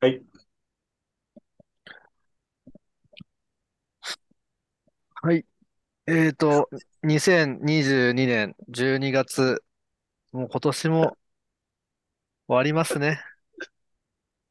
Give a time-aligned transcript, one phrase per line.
[0.00, 0.22] はい。
[5.20, 5.44] はい。
[6.06, 6.70] えーと、
[7.02, 9.62] 2022年12月、
[10.32, 11.18] もう今年も
[12.46, 13.20] 終わりますね。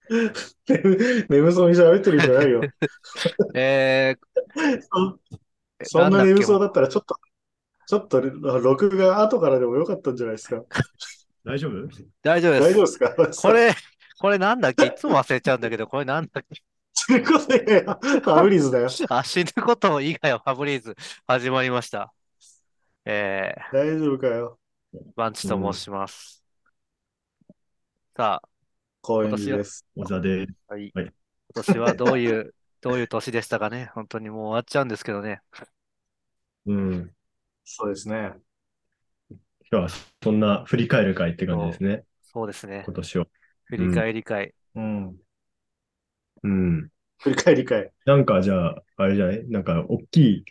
[0.68, 2.62] 眠眠そうに喋ってるんじゃないよ。
[3.56, 4.16] え
[4.92, 7.16] そー、そんな眠なんだっけもそうだったら、ちょっと、
[7.88, 10.64] ちょっと、録画後からでもよかったんじゃないですか。
[11.46, 11.72] 大丈夫？
[11.72, 11.90] う
[12.24, 12.64] 大丈夫です。
[12.64, 13.50] 大丈夫ですか？
[13.50, 13.74] これ、
[14.20, 14.86] これなんだっけ？
[14.88, 16.62] いつも忘れちゃうんだけど、これなんだっけ？
[17.08, 18.90] ということで、ファブリーズだよ。
[19.10, 20.96] あ、死ぬこと以外はファブリーズ
[21.28, 22.14] 始まりました。
[23.06, 24.60] え大丈夫かよ。
[24.94, 26.44] ー、バンチと申します。
[28.16, 28.50] さあ、
[29.02, 29.86] 高円寺です。
[29.96, 30.48] 小田で。
[30.68, 30.92] はい。
[30.94, 31.14] はい
[31.56, 33.92] 今年はどういう、 どういう年でしたかね？
[33.96, 35.42] 本当にもう終わっちゃうんですけどね。
[36.66, 37.16] うん。
[37.64, 38.34] そうですね。
[39.30, 39.90] 今日は
[40.22, 42.04] そんな振り返る会って感じですね。
[42.22, 42.84] そうですね。
[42.86, 43.28] 今年を。
[43.68, 44.54] 振り返り会。
[44.76, 45.20] うん。
[46.44, 46.90] うん。
[47.20, 47.92] 振り返り会。
[48.06, 49.48] なんかじゃあ、あれじゃない？
[49.50, 50.46] なんか、大きい、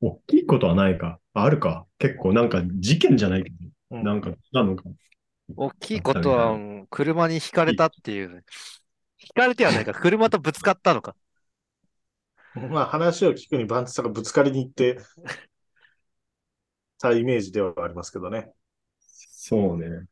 [0.00, 1.20] 大きいことはないか。
[1.34, 1.86] ああるか。
[1.98, 3.56] 結構なんか事件じゃないけど、
[3.90, 4.84] うんなんか、なのか。
[5.56, 8.44] 大きいことは、うん車にひかれたっていう。
[9.18, 11.16] ひかれてはないか、 車とぶつかったのか。
[12.70, 14.98] まあ話を聞くにバンチさんがぶつかりに行って
[16.98, 18.52] たイメージではありますけどね。
[18.98, 20.06] そうね。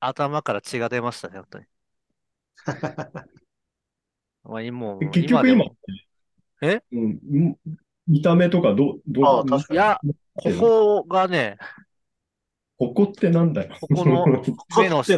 [0.00, 1.64] 頭から血が出ましたね、本当に。
[4.44, 5.64] まあ、う結局今
[6.62, 6.80] え？
[6.92, 7.56] うん、ん
[8.06, 9.98] 見た目とかどう、どう、いや、
[10.34, 11.58] ここがね、
[12.78, 13.74] ここってなんだよ。
[13.80, 14.26] ここの
[14.78, 15.02] 目の。
[15.02, 15.16] 下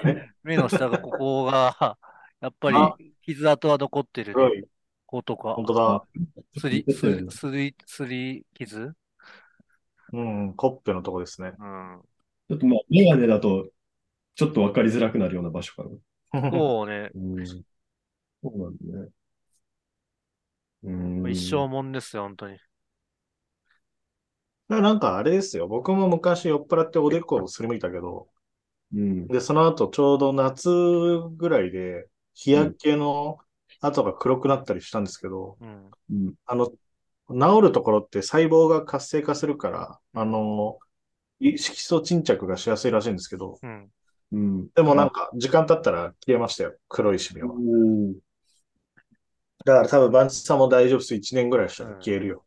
[0.00, 0.32] ね。
[0.42, 1.98] 目の下がここが、
[2.40, 4.64] やっぱあり傷跡は残ってる黒い。
[5.06, 6.04] 子とか本、当だ。
[6.58, 8.92] すり、すり、すり、すり傷？
[10.12, 11.52] うん、コッペのとこですね。
[11.58, 12.00] うん。
[12.48, 13.70] ちょっとまあ、メガネだと、
[14.36, 15.90] ちょっとわかりづらくなるような場所かな。
[16.50, 17.62] そうね、うん。
[18.42, 19.10] そうなんだね。
[20.82, 21.30] うん。
[21.30, 22.58] 一生もんですよ、本当に。
[24.68, 25.66] なんかあれですよ。
[25.68, 28.28] 僕も昔酔っ払っておでこをすりむいたけど、
[28.92, 29.28] うん。
[29.28, 33.38] で、その後ちょうど夏ぐらいで日焼けの
[33.80, 35.94] 跡が黒くなったりしたんですけど、うん。
[36.10, 36.34] うん。
[36.46, 36.68] あの、
[37.30, 40.87] 治るところって細胞が活性化するから、あの、い
[41.40, 43.90] 色素沈着がしやすいらしいんですけど、うん。
[44.32, 44.68] うん。
[44.74, 46.74] でもなんか時間経ったら消えましたよ。
[46.88, 47.52] 黒いシミは。
[47.52, 48.14] うん。
[49.64, 51.14] だから多分バンチさんも大丈夫です。
[51.14, 52.44] 1年ぐらいしたら消えるよ。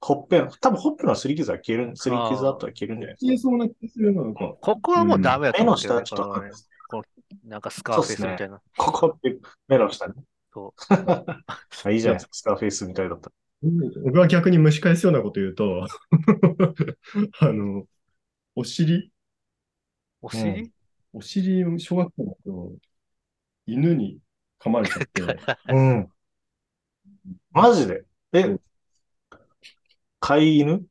[0.00, 3.26] ほっぺの、多分ほっぺのすり傷は消える、すり傷跡は消えるんじゃないですか。
[3.26, 4.54] 消えそうな気するな、なんか。
[4.60, 6.50] ここはもうダメだと目の思うけどね、下はちょっとね
[7.44, 8.60] なんかスカーフェイスみたいな。
[8.76, 10.14] ここって目の下ね。
[10.52, 10.74] そ
[11.84, 12.28] あいいじゃないですか。
[12.32, 13.32] スカーフェイスみたいだったら。
[14.04, 15.86] 僕は逆に蒸し返すようなこと言うと、
[17.40, 17.84] あの、
[18.54, 19.10] お尻、
[20.20, 20.70] お尻、
[21.12, 22.76] お尻、小学校の頃、
[23.66, 24.18] 犬に
[24.60, 25.22] 噛まれちゃって、
[25.68, 26.08] うん。
[27.52, 28.04] マジで？
[28.32, 28.40] え？
[28.42, 28.60] うん、
[30.20, 30.82] 飼い犬？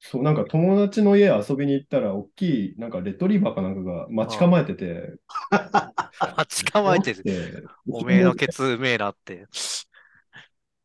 [0.00, 5.14] そう、なんか友達の家遊びに行ったら、大きい、なんかレトリバーかなんかが待ち構えてて、
[6.36, 7.22] 待ち構えてる。
[7.22, 9.46] でおめえのケツうめえなって。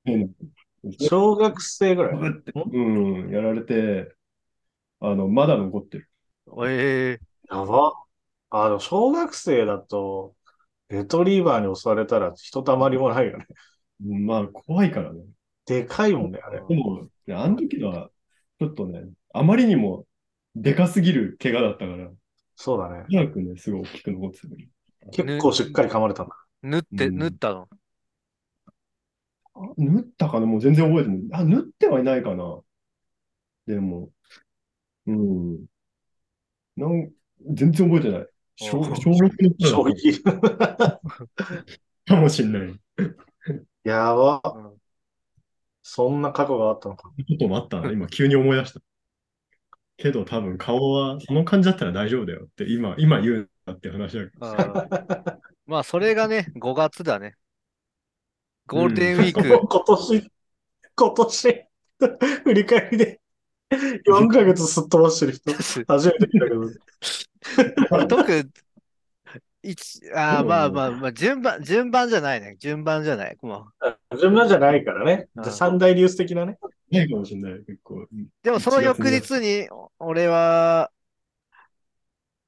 [0.05, 0.31] うん
[0.99, 2.13] 小学生ぐらい。
[2.13, 4.13] うん、やられて、
[4.99, 6.09] あの、まだ残ってる。
[6.67, 7.93] ええやば。
[8.49, 10.35] あの、小学生だと、
[10.89, 13.45] レトリーバーに襲われたらひとたまりもないよね。
[14.05, 15.23] うんまあ、怖いからね。
[15.65, 16.61] でかいもんね、あれ。
[16.67, 18.09] でも、ねあの時は、
[18.59, 19.03] ちょっとね、
[19.33, 20.05] あまりにも
[20.55, 22.09] でかすぎる怪我だったから、
[22.55, 23.05] そうだね。
[23.09, 24.47] 早くね、すごい大きく残ってた
[25.11, 26.35] け結構しっかり噛まれたんだ。
[26.61, 27.67] 縫って、うん縫ったの？
[29.55, 29.73] ど。
[29.77, 30.45] 縫ったかな？
[30.45, 31.41] もう全然覚えてない。
[31.41, 32.59] あ、縫ってはいないかな。
[33.67, 34.09] でも、
[35.07, 35.65] うん。
[36.75, 37.11] なん、
[37.53, 38.27] 全然覚えてない。
[38.57, 39.21] 小、うん小6
[39.61, 40.23] の衝頃撃。
[40.23, 42.79] かもしんない。
[43.83, 44.41] やば。
[44.45, 44.73] うん
[45.87, 47.09] そんな過去があったのか。
[47.09, 47.91] こともあったな。
[47.91, 48.81] 今急に思い出した。
[49.97, 54.47] けど多分顔は、その感じだったら大丈夫だよって今、今言うなって話だけど。
[55.67, 57.35] まあ、それがね、5月だね。
[58.67, 60.31] ゴールデンウィーク、 今年、
[60.95, 61.65] 今年、
[62.43, 63.21] 振り返りで
[64.07, 65.51] 4ヶ月すっ飛ばしてる人、
[65.87, 66.53] 初めて見たけ
[67.97, 68.07] ど。
[68.07, 68.49] 特、
[69.61, 72.55] 一、あまあまあまあ、順番、順番じゃないね。
[72.59, 73.37] 順番じゃない。
[73.41, 73.67] も
[74.19, 75.27] 順番じゃないからね。
[75.35, 76.57] うんじゃあ三大流ス的なね。
[76.91, 78.01] ないかもしれない、結構。
[78.01, 78.09] う
[78.43, 79.67] でもその翌日に、
[79.99, 80.91] 俺は、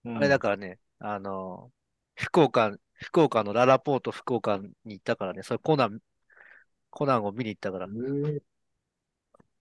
[0.04, 1.70] うんあれだからね、あの、
[2.16, 6.00] 福岡、福岡のララポート福岡に行ったからね、それコナン、
[6.90, 7.88] コナンを見に行ったから、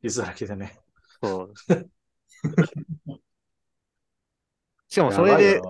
[0.02, 0.78] 傷だらけでね。
[1.22, 1.54] そう。
[4.88, 5.60] しかもそれで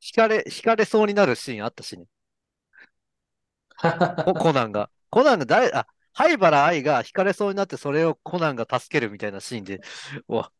[0.00, 2.06] 惹かれ、惹かれそうになるシーンあったしね。
[4.24, 4.90] コ コナンが。
[5.10, 9.80] コナンが誰、あ、灰原愛が惹かれそうになってそれをコナンが助けるみたいなシーンで、
[10.28, 10.52] うわ、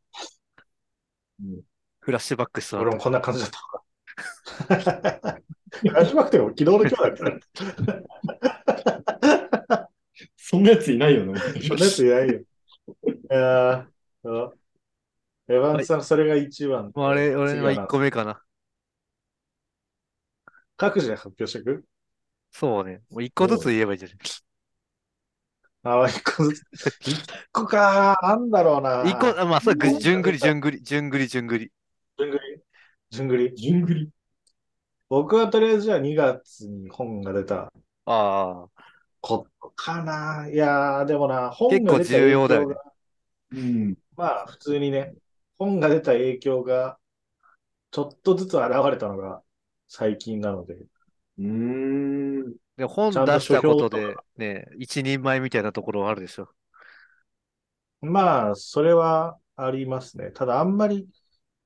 [1.40, 1.62] うん
[2.00, 3.82] フラッシュバックしそう俺もこんな感じだったわ。
[4.16, 7.24] フラッシュバックでも昨日の今日だか
[9.70, 9.88] ら。
[10.36, 11.38] そんなやついないよね。
[11.66, 12.34] そんなやついないよ。
[12.38, 12.44] い
[13.28, 13.86] や
[15.48, 16.90] エヴァンさん、それが一番。
[16.94, 18.42] まあ、あれ、俺は1次な個目かな。
[20.76, 21.84] 各自で発表していく？
[22.50, 23.02] そうね。
[23.10, 24.08] もう1個ずつ言えばいいじゃ
[25.84, 26.62] ああ、一個ずつ。
[27.06, 27.16] 一
[27.52, 29.04] 個かー、なんだろうな。
[29.04, 29.08] ん。
[29.08, 30.70] 一個、あまあ、それぐ、一個じゅんぐり、じゅんぐ
[31.58, 31.70] り、
[33.10, 34.00] じゅんぐり、じゅんぐり。
[34.00, 34.12] 順繰り順繰り。
[35.08, 37.72] 僕はとりあえずじゃあ2月に本が出た
[38.04, 38.86] ああ、
[39.20, 40.48] ことかな。
[40.48, 42.92] いやー、でもな、本結構が出た重要だよね影響が
[43.52, 43.96] うん。
[44.16, 45.16] まあ、普通にね、
[45.58, 46.98] 本が出た影響が、
[47.92, 49.42] ちょっとずつ現れたのが
[49.88, 51.44] 最近なので、うー
[52.48, 52.56] ん。
[52.76, 56.48] で、本ちゃんと出したことで書評と、ね、一人前みたいなところはあるでしょ。
[58.00, 60.30] まあ、それはありますね。
[60.30, 61.08] ただ、あんまり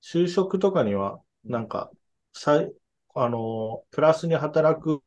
[0.03, 1.91] 就職とかには、なんか、
[2.33, 2.73] さい、
[3.15, 5.03] あの、プラスに働く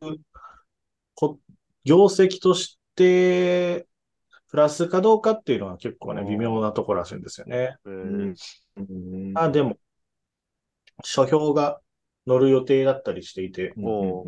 [1.15, 1.39] こ、
[1.83, 3.87] 業績として、
[4.49, 7.75] プラスかどうかっていうのは結構ね、うん微妙なところらしいんですよね。
[7.85, 9.77] えうんあ、でも、
[11.03, 11.79] 書評が
[12.27, 14.25] 乗る予定だったりしていて、お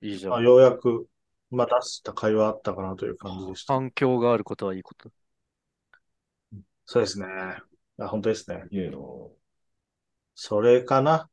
[0.00, 0.42] いいじゃん。
[0.42, 1.06] ようやく、
[1.50, 3.74] まあ、出した会話あったかなという感じでした。
[3.74, 5.10] 反響があることはいいこと。
[6.84, 7.26] そうですね。
[7.98, 8.64] あ、本当ですね。
[8.70, 8.98] いいな
[10.40, 11.28] それかな。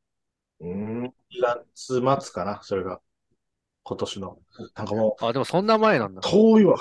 [0.60, 1.14] うん。
[1.30, 3.02] 2月末かな、それが。
[3.84, 4.40] 今年の。
[4.76, 6.30] なんかもあ、でもそんな前なんう、だ。
[6.30, 6.78] 遠いわ。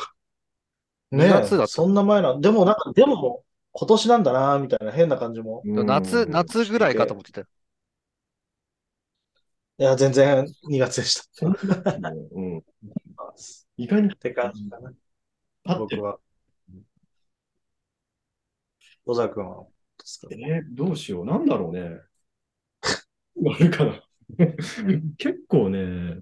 [1.13, 2.39] ね2月だそんな前な。
[2.41, 5.65] でもなんか、でも、今年なんだな、みたいな変な感じも。
[5.65, 7.47] 夏、夏ぐらいかと思ってたよ。
[9.79, 11.23] いや、全然2月でした。
[11.33, 11.53] そん
[12.01, 12.59] なうん。
[12.59, 12.65] っ
[13.77, 14.93] 意外にて感じかな、
[15.79, 16.19] 僕は。
[19.05, 19.69] 小沢君はどう
[19.99, 20.29] ですか？
[20.31, 21.25] えーどうしよう。
[21.27, 22.01] なんだろうね。
[23.51, 24.03] あるかな。
[25.19, 26.21] 結構ね、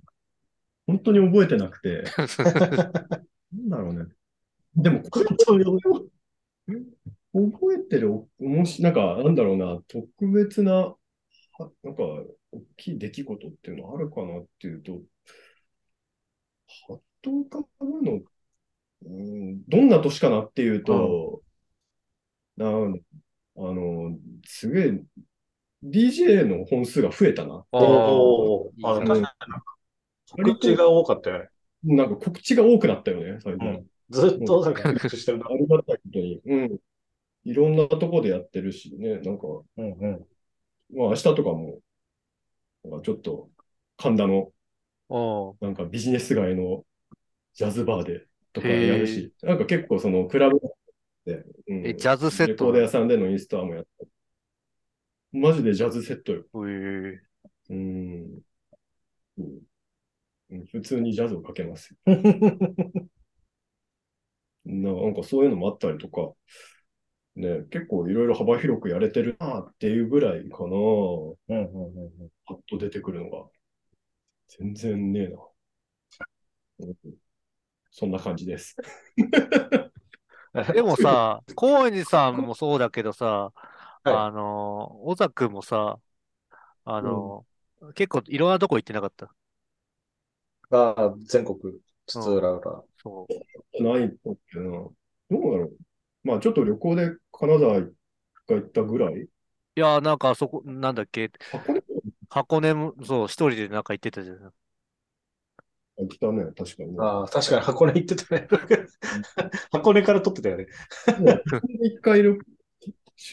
[0.87, 2.05] 本当に覚えてなくて、
[3.53, 4.07] なんだろうね。
[4.75, 5.27] でも、これ
[7.33, 10.95] 覚えてる、おもし、なんか、なんだろうな、特別な、
[11.59, 12.03] はなんか、
[12.53, 15.03] 大きい出来事っていうのあるかなっていうと、
[16.89, 18.21] はっと浮かぶの、
[19.05, 21.43] うん、どんな年かなっていうと、
[22.57, 23.01] なん
[23.57, 25.01] あの、すげえ、
[25.83, 27.65] DJ の本数が増えたな。
[27.73, 29.27] ああ確かに
[30.45, 31.49] 告知が多かったよね。
[31.83, 33.69] なんか告知が多くなったよね、最近。
[33.69, 33.87] うん。
[34.11, 35.57] ずっとなんか告知してるなあ。
[35.57, 36.41] りがたいことに。
[36.45, 36.79] うん。
[37.45, 39.47] いろんなとこでやってるしね、なんか、
[39.77, 40.27] うんうん。
[40.95, 41.81] まあ明日とかも、
[42.85, 43.51] なんかちょっと、
[43.97, 44.53] 神田の、
[45.09, 46.85] おなんかビジネス街の
[47.53, 50.61] ジャズバーでとかやるし、なんか結構そのクラブ
[51.27, 54.07] で、うんえ、ジャズセットレコード屋さんでのインスタもやった。
[55.33, 56.45] マジでジャズセットよ。
[56.55, 57.19] えー
[57.71, 58.43] うん。
[60.71, 62.15] 普通にジャズをかけますよ。
[64.65, 66.33] な なんかそういうのもあったりとか、
[67.37, 70.67] ね、結構いろいろ幅広くやれてるなっていうぐらいかな。
[70.67, 73.49] うんうんうんうんパッと出てくるのが。
[74.49, 75.39] 全然ねえな。
[76.81, 76.95] うん
[77.91, 78.77] そんな感じです。
[80.75, 83.72] でもさ、高円寺さんもそうだけどさ、はい
[84.05, 85.99] あの、小沢くんもさ、
[86.85, 87.47] あの、
[87.95, 89.35] 結構いろんなとこ行ってなかった？
[90.71, 91.59] ああ、全国
[92.07, 92.85] 津々浦々。
[93.03, 93.29] そ
[93.79, 93.83] う。
[93.83, 94.71] ないんだっけな。
[94.71, 94.95] ど
[95.31, 95.77] うだろう？
[96.25, 97.87] まあちょっと旅行で金沢が
[98.49, 99.29] 行ったぐらい？
[99.75, 101.83] いや、なんかあそこ、なんだっけ、箱根？
[102.29, 104.55] 箱根も、そう、一人でなんか行ってたじゃん。
[105.99, 106.97] 行ったね、確かにね。
[107.01, 108.49] ああ、確かに箱根行ってたね。
[109.71, 110.67] 箱根から撮ってたよね。
[111.21, 111.45] もう
[111.87, 112.41] 一回旅し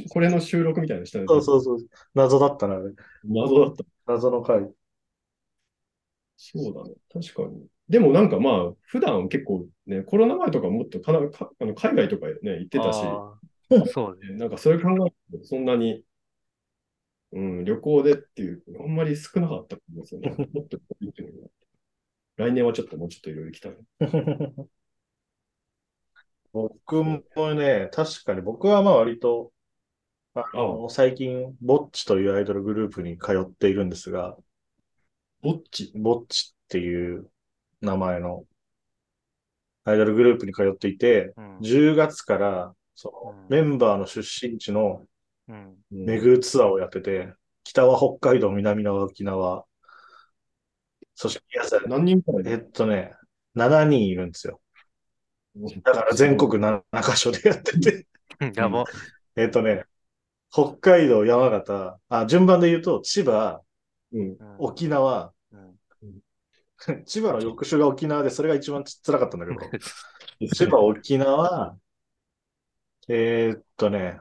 [0.09, 1.25] これの収録みたいなのしたね。
[1.27, 1.77] そうそうそう。
[2.13, 2.91] 謎だったな、あれ。
[3.23, 3.83] 謎だった。
[4.07, 4.69] 謎の回。
[6.37, 6.95] そうだね。
[7.11, 7.65] 確かに。
[7.89, 12.99] でもなんかまあ、普段結構ね、コロナ前とかもっとかなかあの海外とかね、行ってたし、
[13.91, 14.37] そうね。
[14.37, 16.03] なんかそれ考えるとそんなに、
[17.31, 20.29] うん、旅行でっていう、あんまり少なかったんですよね。
[20.53, 21.51] もっと行ってみよう
[22.37, 23.75] 来年はちょっともうちょっといろいろ行きたい。
[26.53, 27.21] 僕も
[27.55, 29.51] ね、確かに僕はまあ割と、
[30.33, 34.37] あの、最近、ボッチというアイドルグループに通っているんですが、
[35.41, 35.91] ぼっち？
[35.95, 37.31] ボッチっていう
[37.81, 38.45] 名前の
[39.85, 41.57] アイドルグループに通っていて、うん。
[41.61, 45.05] 10月から、そのうんメンバーの出身地の
[45.47, 45.75] うん。
[45.91, 49.65] 巡るツアーをやってて、北は北海道、南は沖縄、
[51.15, 51.41] そして
[51.87, 52.53] 何人くらい？
[52.53, 53.13] えっとね、
[53.55, 54.61] 7人いるんですよ。
[55.83, 58.07] だから全国7カ所でやってて、
[58.55, 58.85] やば。
[59.35, 59.83] えっとね、
[60.51, 63.61] 北海道、山形、あ、順番で言うと、千葉、
[64.13, 64.37] うん。
[64.57, 65.79] 沖縄、うん。
[67.05, 69.59] 千葉の翌週が沖縄で、それが一番つ辛かったんだけど、
[70.55, 71.77] 千葉、沖縄、
[73.07, 74.19] えーっとね、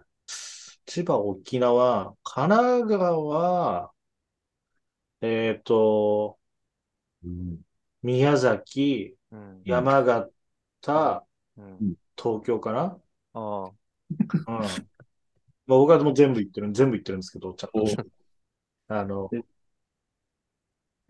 [0.86, 3.92] 千葉、沖縄、神奈川、
[5.20, 6.38] えーっと、
[7.24, 7.60] うん。
[8.02, 9.62] 宮崎、うん。
[9.64, 10.30] 山形、
[10.86, 12.98] うん東京かな
[13.34, 13.66] ああ。
[13.68, 13.74] うん。
[14.46, 14.68] まあ、
[15.66, 18.04] 僕はもう全部行ってる、全部行ってるんですけど、ちゃんおと。
[18.88, 19.30] あの、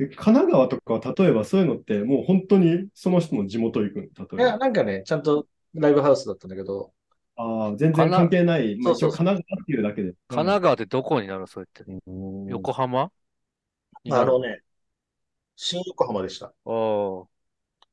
[0.01, 4.05] え神奈川とかは例えばそういうのってもう本当にその人の地元行くの？
[4.05, 4.59] いや、例えば。
[4.59, 6.93] なんかね、ちゃんとライブハウスだったんだけど、
[7.37, 8.77] ああ、全然関係ない。
[8.81, 10.13] まあ、一応神奈川っていうだけで。
[10.29, 11.41] 神奈川ってどこになる？
[11.41, 11.85] のそれって。
[12.07, 13.11] うん横浜？
[14.11, 14.61] あのね、
[15.57, 16.53] 新横浜でした。
[16.65, 17.27] おー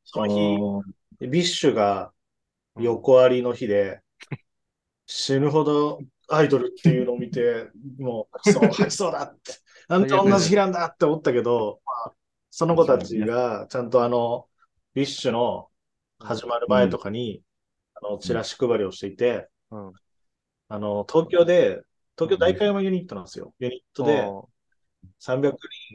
[0.05, 0.83] その
[1.19, 2.13] 日、 BiSH が
[2.79, 3.99] 横ありの日で、
[5.07, 7.69] 死ぬほどアイドルっていうのを見て、
[7.99, 9.53] もう、そう、吐きそうだって、
[9.89, 12.13] なんで同じ日なんだって思ったけど、まあ、
[12.49, 14.47] その子たちが、ちゃんとあの、
[14.93, 15.69] BiSH の
[16.19, 17.41] 始まる前とかに、
[17.95, 19.93] あの、チラシ配りをしていて、うん。
[20.69, 21.81] あの、東京で、
[22.17, 23.53] 東京大会山ユニットなんですよ。
[23.59, 24.49] ユニットでお
[25.19, 25.51] 300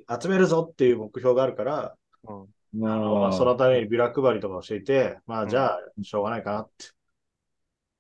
[0.07, 6.87] 人集めるぞっていう目標があるから、ーうんあのまあ、そのためにビラ配りとかをしていて、まあ、じゃあ、しょうがないかなって。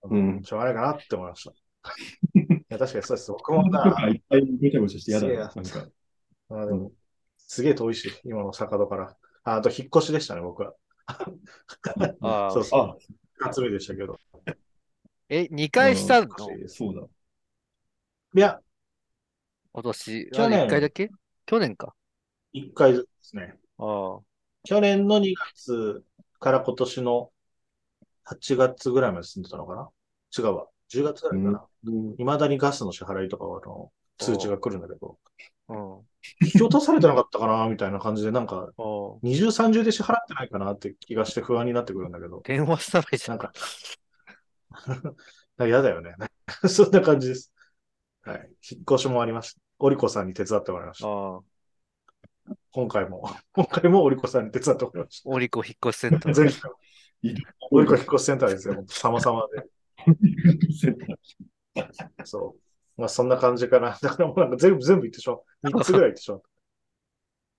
[0.04, 1.50] うんしょうがないかなって思いました。
[2.38, 3.32] いや、確かにそうです。
[3.32, 5.52] 僕もとな、かいっぱいごちゃごちゃして嫌だいやな。
[5.54, 5.88] なんか。
[6.48, 6.92] まあでも
[7.36, 9.16] すげえ遠いし、今の坂戸から。
[9.42, 10.74] ああと、引っ越しでしたね、僕は。
[12.20, 12.80] ああ そうそう。
[12.80, 12.96] あ、
[13.38, 14.18] 二つ目でしたけど。
[15.28, 16.28] え、2回したの？
[16.68, 17.02] そうだ。
[18.34, 18.60] いや、
[19.72, 20.30] 今年。
[20.30, 21.10] 去年あ1回だけ？
[21.46, 21.94] 去年か。
[22.52, 23.54] 一回ずつですね。
[23.78, 24.29] ああ。
[24.64, 26.02] 去年の2月
[26.38, 27.30] から今年の
[28.24, 29.88] 8月ぐらいまで住んでたのかな？
[30.36, 30.66] 違うわ。
[30.88, 31.64] 10月ぐらいかな。
[31.84, 35.18] うん未だにガスの支払いとかはあの通知が来るんだけど、
[35.68, 35.76] うん。
[36.42, 37.66] 引き落とされてなかったかな？
[37.68, 38.68] みたいな感じで、なんか、
[39.22, 43.38] 二重三重で支払ってないかなって気がして不安になってくるんだけど、電話したらいいじゃん。
[43.38, 43.52] なんか、
[45.66, 46.14] 嫌だよね。
[46.68, 47.52] そんな感じです。
[48.22, 48.50] はい。
[48.70, 49.60] 引っ越しもありました。
[49.78, 51.08] オリコさんに手伝ってもらいました。
[51.08, 51.40] ああ。
[52.72, 56.28] 今回も、 今回もオリコさんに手伝ってもらいましオリコ引っ越しセンタた。
[56.30, 56.36] ー。
[56.36, 56.70] 前回
[57.70, 58.74] オリコ引っ越しセンターですよ。
[58.74, 59.66] 本当様々で。
[62.24, 62.60] そう。
[63.00, 63.98] まあそんな感じかな。
[64.00, 65.42] だからもうなんか全部、全部言ってしまう。
[65.62, 66.42] 三つぐらい言ってしまう。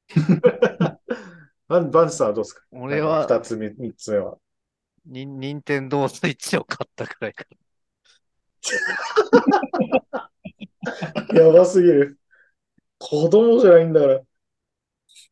[1.67, 2.63] バンバンさんはどうですか？
[2.71, 4.37] 俺は二つ目、三つ目は。
[5.05, 7.45] に、任天堂スイッチを買ったくらいか
[11.33, 12.19] やばすぎる。
[12.99, 14.21] 子供じゃないんだから。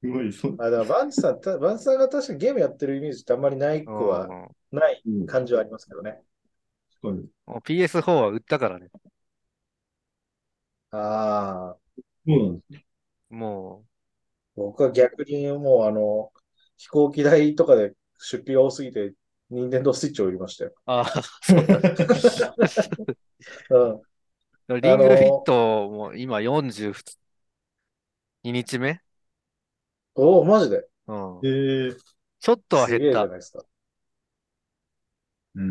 [0.01, 0.57] すごい、そう。
[0.57, 3.91] あ、だからバンチさん、たバンチさんが確かにゲームやってるイメージってあんまりないら。
[3.91, 6.21] 子はうんないうん感じはありますけどね。
[7.01, 8.89] 確かにもう PS4 は売ったからね。
[10.91, 11.79] ああ、
[12.25, 12.85] そうなんです。
[13.33, 13.85] も
[14.55, 16.31] 僕は逆にもうあの、
[16.77, 19.13] 飛行機代とかで出費が多すぎて、
[19.49, 20.73] 任天堂スイッチを売りましたよ。
[20.87, 21.83] う、ああ、そうだ。
[23.69, 24.01] うん。
[24.81, 27.17] リングフィットも今42
[28.43, 29.01] 日目
[30.15, 30.87] おお、マジで？
[31.07, 31.47] うん。
[31.47, 31.97] ええ
[32.39, 33.31] ちょっとは減った。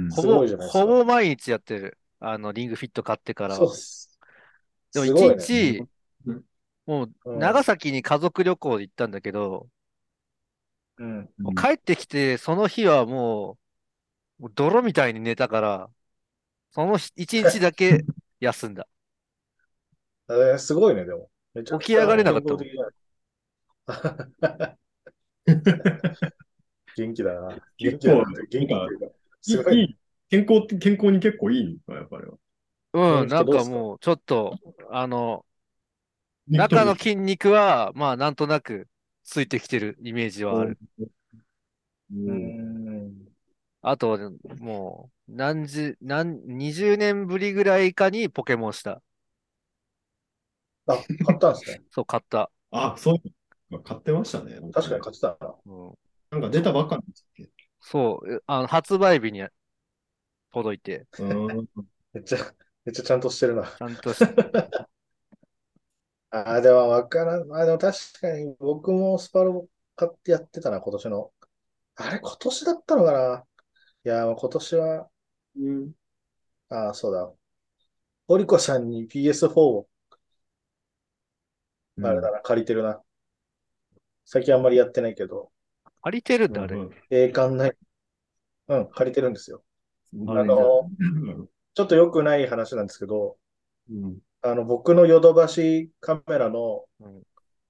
[0.08, 1.98] ほぼ、すごいじゃないですかほぼ毎日やってる。
[2.20, 3.62] あの、リングフィット買ってからは。
[3.62, 4.18] そうっす。
[4.92, 5.48] でもすごい一ね。
[5.48, 5.88] 日、
[6.86, 9.68] もううん長崎に家族旅行で行ったんだけど、
[10.98, 11.28] うん。
[11.42, 13.58] もう帰ってきて、その日はも
[14.40, 15.90] う、もう泥みたいに寝たから、
[16.72, 18.06] その日一日だけ
[18.40, 18.88] 休んだ。
[20.30, 21.30] えーすごいね、でも。
[21.80, 22.54] 起き上がれなかった
[26.96, 27.58] 元気だな。
[27.78, 28.24] 元気だな。
[28.50, 29.06] 元気っていうか。
[29.40, 29.80] すごい。
[29.80, 29.98] いい
[30.30, 32.36] 健康って、健康に結構いいのか、やっぱりは。
[32.92, 35.44] うん、なんかかもう、ちょっと、あの、
[36.52, 38.88] 中の筋肉は、まあ、なんとなく
[39.24, 40.78] ついてきてるイメージはある。
[42.10, 42.58] ううん
[43.10, 43.28] ん。
[43.82, 44.18] あと、
[44.58, 49.02] もう、何十、何、20年ぶりぐらいかにポケモンした。
[50.86, 51.82] あ、買ったんですね。
[51.90, 52.50] そう、買った。
[52.70, 53.18] あ、そう
[53.84, 54.58] 買ってましたね。
[54.72, 55.54] 確かに買ってたな。
[55.66, 55.94] うん、
[56.30, 59.46] なんか出たばっかりですっけそう、えあの、発売日に
[60.52, 61.68] 届いて、うん。
[62.12, 62.38] めっちゃ、
[62.84, 63.64] めっちゃちゃんとしてるな。
[63.64, 64.22] ちゃんとし、
[66.30, 67.52] ああ、でもわからん。
[67.52, 71.32] あ、でも確かに僕もスパロ買ってやってたな、今年の。
[71.96, 73.44] あれ、今年だったのかな？
[74.04, 75.10] いや、もう今年は、
[75.56, 75.92] うん。
[76.70, 77.32] ああ、そうだ。
[78.28, 79.88] オリコさんに PS4 を
[82.02, 83.02] あれだな、借りてるな。
[84.30, 85.50] 最近あんまりやってないけど、
[86.02, 86.76] 借りてるんだ、あれ？
[86.76, 87.72] うん栄冠ない。
[88.68, 89.62] うん、借りてるんですよ。
[90.12, 90.90] うんあの、
[91.72, 93.38] ちょっと良くない話なんですけど、
[93.90, 97.22] うんあの、僕のヨドバシカメラのうん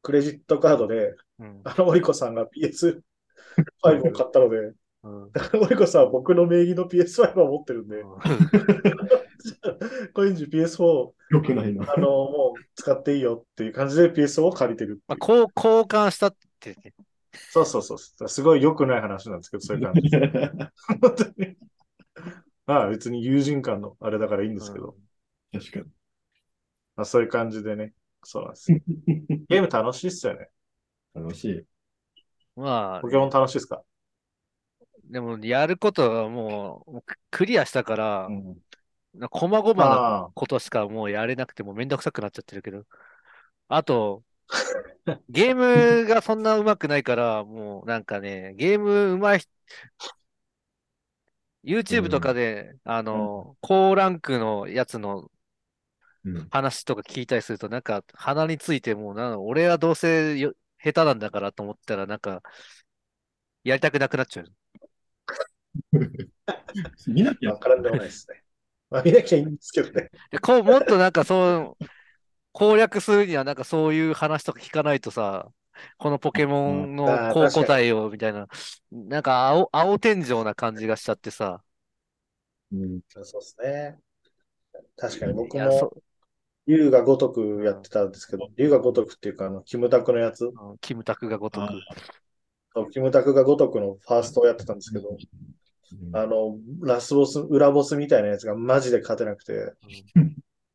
[0.02, 4.72] クレジットカードで、うんあの、オリコさんが PS5 を買ったので、
[5.04, 8.02] うんだからオリコさんは僕の名義の PS5 を持ってるんで、
[10.12, 11.92] コインジ PS4、よくないな。
[11.94, 15.18] あの、もう使っていいよっていう感じで PS4 を借りてるまあ。
[15.18, 16.94] こう交換したってね。
[17.32, 18.28] そうそうそう。
[18.28, 20.72] すごい良くない話なんですけど、そういう感じです。
[21.00, 21.56] 本当に。
[22.66, 24.96] まあ別に友人間のあれだからいいんですけど、
[25.52, 25.84] 確かに。
[26.96, 27.94] まあそういう感じでね。
[28.24, 28.78] そうなんですよ。
[29.48, 30.48] ゲーム楽しいっすよね。
[31.14, 31.64] 楽しい。
[32.56, 33.82] まあポ、ケモン楽しいですか？
[35.04, 38.58] でも、やることはもう、ククリアしたから、ん。
[39.14, 42.84] なこまごまなことしかもうやれなくてもめんどくさくなっちゃってるけど。
[43.68, 44.22] あと、
[45.28, 49.50] ゲームがそんな上手くないから、もうなんかね、ゲーム上手い人、
[51.64, 55.30] YouTube とかで、あの、高ランクのやつの
[56.24, 56.50] うん。
[56.50, 62.42] 話とか聞いたりすると、なんか鼻についてもうな、俺はどうせよ下手なんだからと思ったら、なんか、
[63.64, 64.52] やりたくなくなっちゃう。
[67.06, 68.42] 見なきゃわからんでもないですね。
[68.90, 70.10] まあ見なきゃいいんですけどね。
[70.30, 71.84] でこう、もっとなんかそう、
[72.52, 75.48] 攻略するにはなんかそういう話とか聞かないとさ、
[75.98, 78.48] このポケモンのこう答えよみたいな、
[78.90, 81.62] なんか青、青天井な感じがしちゃってさ、
[82.72, 83.00] うん。
[83.08, 83.98] そうですね。
[84.96, 85.92] 確かに僕も、
[86.66, 91.72] 龍が如くやってたんですけど、龍が如くっていうか、あの、キムタクのやつ、うんキムタクがごとく。
[92.92, 95.16] キムタクが如くのファーストをやってたんですけど、
[96.12, 99.72] あの、ラスボス、裏ボスみたいなやつがマジで勝てなくて、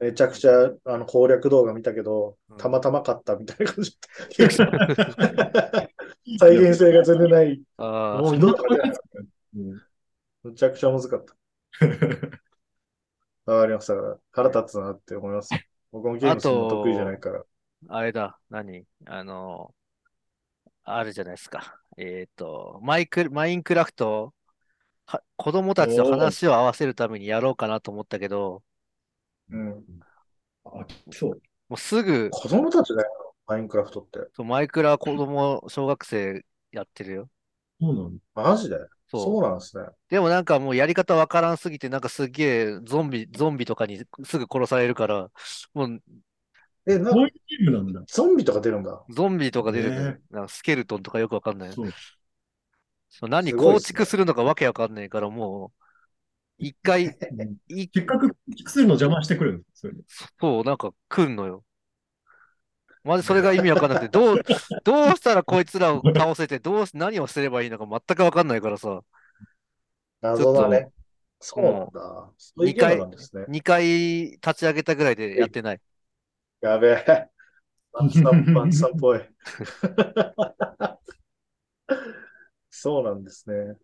[0.04, 3.98] めちゃくちゃあの攻略動画見たけどうん、たまたま勝ったみたいな感じ。
[6.40, 7.62] 再現性が全然ない。
[7.78, 8.98] あもう二度と勝てない。
[9.56, 9.82] うん
[10.44, 11.36] むちゃくちゃ難かった。
[13.46, 13.94] わかりました
[14.32, 15.50] 腹立つなって思います。
[15.92, 17.46] 僕もゲーム得意じゃないから。
[17.88, 18.86] あ、あれだ、何？
[19.06, 19.74] あの、
[20.84, 21.80] あるじゃないですか。
[21.98, 24.34] えっと、マイク、マインクラフト、
[25.06, 28.64] は子供たちと話を合わせるためにやろうかなと思ったけど、
[29.52, 29.84] うん。
[30.66, 31.42] あ、そう。
[31.70, 34.20] もうすぐ、子供たちだよ、マインクラフトって。
[34.36, 37.30] そうマイクラ子供、小学生やってるよ。
[37.80, 38.24] そうなんだ。
[38.52, 38.78] マジで？
[39.10, 39.84] そうそうなんですね。
[40.10, 45.30] でもなんかもうやり方わからんすぎて、なんかすっげえゾンビ、ゾンビとかにすぐ殺されるから、
[45.74, 46.02] もう
[46.86, 48.04] え、なこういうゲームなんだ。
[48.08, 49.04] ゾンビとか出るんだ。
[49.10, 51.72] ゾンビとか出るんだよねなんかスケルトンとかよくわかんない。
[51.72, 51.94] そう。
[53.10, 55.83] そう何構築するのかわけわかんないから、もう、
[56.58, 57.06] 一回、
[57.68, 58.36] いせっかく
[58.68, 59.94] するの邪魔してくるんですよ。
[60.40, 61.64] そう、なんか来んのよ。
[63.04, 64.38] まずそれが意味わかんなくて、どう、
[64.84, 69.02] どうしたらこいつらを倒せて、どうし、何をすればいいのか全くわかんないからさ、
[70.22, 70.90] 謎だね。
[71.42, 72.32] そうなんだ。
[72.38, 73.44] そういうゲームなんですね。
[73.50, 73.84] 2回
[74.32, 75.82] 立ち上げたぐらいでやってない。
[76.62, 77.28] やべえ。
[77.92, 79.20] バンさん、バンさんっぽい。
[82.70, 83.76] そうなんですね。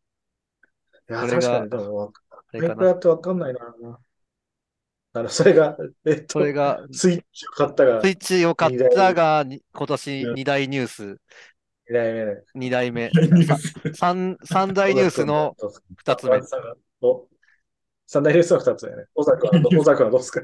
[1.10, 2.12] いや、それが確かに、でもわ、
[2.52, 2.76] あれかな。
[2.76, 3.76] マイクラってわかんないな。
[5.14, 11.18] あの、それが、えっと、それが、スイッチを買ったがスイッチを買ったが、に今年うん2大ニュース、
[11.88, 12.44] 2代目ね。
[12.54, 13.10] 2代目、
[13.94, 15.56] 3、三大ニュースの
[15.98, 16.40] 2つ目。
[17.02, 17.28] お
[18.08, 19.06] 三大ニュースの2つ目ね。
[19.16, 20.42] 小坂はど、小坂はどう ですか？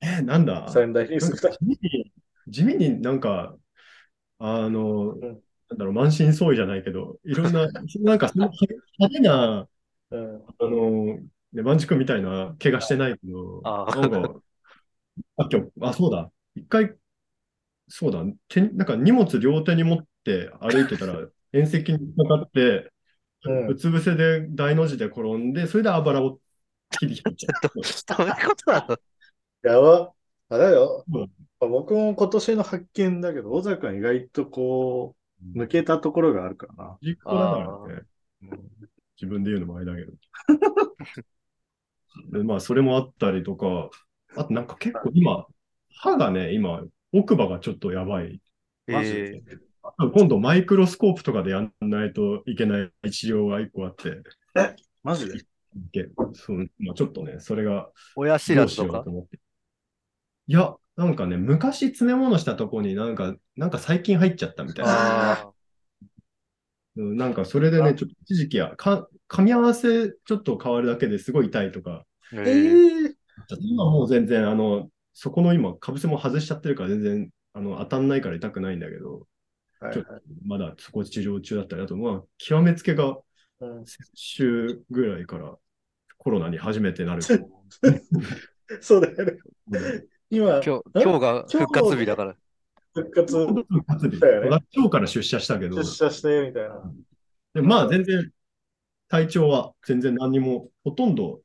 [0.00, 0.68] え、なんだ？
[0.70, 2.12] 三大ニュース2つ地味に、
[2.48, 3.56] 地味になんか、
[4.38, 7.68] あの、んなんだろう、満身創痍じゃないけど、いろんな、
[8.02, 9.73] なんか派手な、目。
[10.10, 10.36] うん。
[10.58, 11.18] あの、
[11.52, 14.40] ね、万軸みたいな怪我してないけど、ああなんか、
[15.36, 16.94] あ、今日、あ、そうだ、一回、
[17.88, 21.14] そうだ、手になんか荷物両手に持って歩いてたら、
[21.52, 22.90] 縁石にかかって、
[23.46, 26.40] うんうつ伏せで大の字で転んで、それであばらを
[26.90, 27.68] 切り切っちゃった。
[28.16, 28.96] どういうことなの？
[29.62, 30.12] やば。
[30.48, 31.30] あれだようん。
[31.70, 35.16] 僕も今年の発見だけど、小坂は意外とこ
[35.54, 36.98] う、抜けたところがあるからな。
[37.02, 38.02] 実行だからね。
[39.22, 40.12] うん自分で言うのもあれだけど。
[42.32, 43.90] でまあ、それもあったりとか、
[44.36, 45.46] あとなんか結構今、
[45.96, 48.40] 歯がね、今、奥歯がちょっとやばい。
[48.88, 49.40] マジ
[50.12, 54.22] 今度マイクロスコープとかでやんないといけない治療が一個あって、
[55.02, 55.44] マジで？
[55.92, 59.04] でそうまあ、ちょっとね、それが親知らずとか？
[60.46, 65.50] いや、なんかね、昔詰め物したとこになんか、なんか最近入っちゃったみたいな。
[66.96, 73.14] あうんなんかそれでね、ちょっと一時期は、か、噛み合わせちょっと変わるだけですごい痛いとか、えー
[73.60, 79.26] 今もう全然、あの、そこの今、かぶせも外しちゃってるから全然あの、当たんないから痛くないんだけど、
[79.92, 80.22] ちょっとはいはい。
[80.46, 83.18] まだそこ治療中だったり、あと、まあ、極めつけが
[83.60, 85.54] うん先週ぐらいから
[86.18, 87.22] コロナに初めてなる。
[88.80, 89.38] そうだよね。
[89.72, 92.36] うん今、今日、今日が復活日だから。
[92.94, 93.46] 復活。
[93.88, 94.20] 初日。
[94.20, 95.82] だよね今日から出社したけど。
[95.82, 96.92] 出、社してみたいな。
[97.54, 98.30] でまあ全然
[99.08, 101.40] 体調は全然何にもほとんど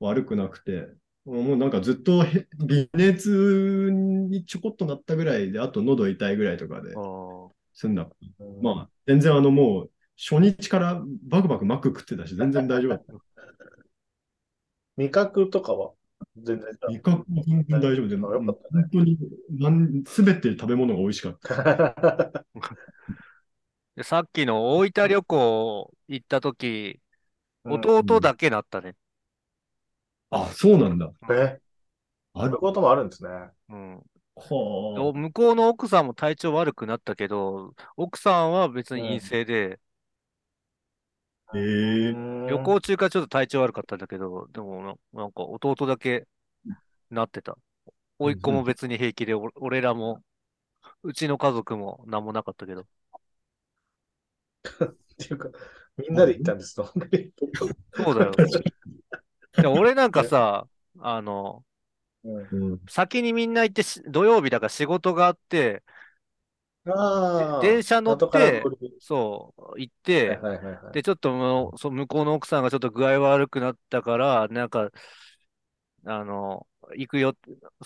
[0.00, 0.88] 悪くなくて、
[1.24, 8.08] もうなんかずっとへ微熱にちょこっとなったぐらいで、あと喉痛いぐらいとかでうん済んだ。
[8.40, 8.62] うん。
[8.62, 13.12] まあ全然あのもう初日からバクバクマック食ってたし、全然大丈夫だった。
[14.96, 15.92] 味覚とかは？
[16.44, 19.18] 全然味覚も全然大丈夫で、あよか本ったね当に
[19.50, 22.46] なん全て食べ物が美味しかった。
[23.96, 27.00] でさっきの大分旅行行った時、
[27.64, 28.96] うん弟だけなったね。
[30.30, 31.12] あ、そうなんだ。
[31.30, 31.60] え、
[32.34, 33.30] あることもあるんですね。
[33.68, 34.04] うん。
[34.96, 39.89] 向こうの奥さんも体調悪くなったけど、奥さんは別に陰性で、あ。
[41.54, 42.12] ええ
[42.48, 46.26] 旅行中からちょっと体調悪かったんだけど、でもななんか弟だけ
[47.10, 47.56] なってた。
[48.18, 50.22] 甥っ子も別に平気で、お俺らも、
[51.02, 52.82] うちの家族も何もなかったけど。
[52.82, 52.84] っ
[55.18, 55.48] ていうか、
[55.96, 56.92] みんなで行ったんですと。
[57.96, 58.32] そうだよ。
[59.56, 60.66] で俺なんかさ、
[61.00, 61.64] あの、
[62.24, 62.80] うんうん。
[62.88, 65.82] 先にみんな行ってし、土曜日だから仕事があって、
[66.86, 66.92] あ
[67.58, 69.94] 電車乗って後から来るそう、行っ
[70.26, 71.00] はてい、はいはいはい。
[71.00, 74.90] で、ちょっともう、そう向こうの奥さんがちょっと具合悪くなったから、なんか、
[76.06, 76.66] あの、
[76.96, 77.36] 行くよ、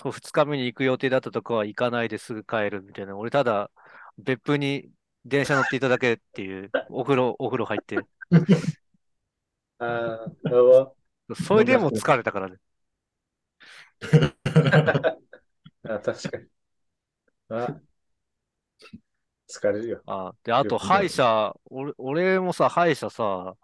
[0.00, 3.16] そう、二日目に行く予定だったとこは行かないですぐ帰るみたいな。
[3.16, 3.70] 俺、ただ、
[4.18, 4.90] 別府に
[5.24, 8.06] 電車乗っていただけっていう、 お風呂、お風呂入って。
[9.78, 9.86] あ
[10.46, 10.94] あ、やば。
[11.34, 12.56] それでも疲れたからね。
[15.84, 16.48] あ確かに。
[17.48, 17.80] あ
[19.60, 20.04] 疲れるよ。
[20.06, 23.56] あで、あと、歯医者、俺、俺もさ、歯医者さ、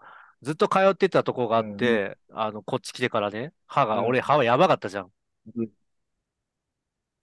[0.43, 5.13] ずっと通ってたとこがあって、あの、こっち来てからね、歯が、うん俺、歯はやばかったじゃん。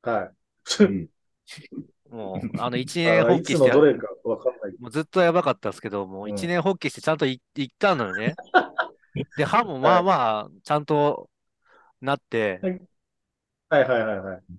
[0.01, 0.33] は
[0.79, 0.83] い。
[0.83, 1.09] うん
[2.09, 4.77] もう、あの、 一あ年いつの発起して、どれかわかんない。
[4.79, 8.39] もうずっとやばかったんですけど、もううん一年発起してちゃんとい行ったのよね。
[9.35, 11.29] で、歯もまあまあ、ちゃんと
[12.01, 12.79] なって、はい
[13.69, 14.57] はいはいはい。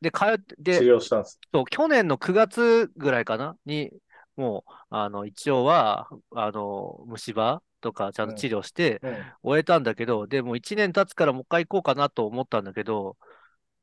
[0.00, 1.38] で、通って、治で、療したんです。
[1.52, 3.58] そう去年の9月ぐらいかな？
[3.66, 3.90] に、
[4.36, 9.32] もう、あの、一応は、あの、虫歯とかちゃんと治療してうん。
[9.42, 13.16] 終えたんだけど、でも1年経つからもう一回行こうかなと思ったんだけど、